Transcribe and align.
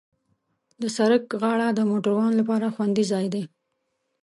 د 0.81 0.83
سړک 0.97 1.23
غاړه 1.41 1.67
د 1.73 1.79
موټروانو 1.89 2.37
لپاره 2.41 2.73
خوندي 2.75 3.03
ځای 3.11 3.25
دی. 3.33 3.43